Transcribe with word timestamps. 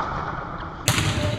you 0.00 0.47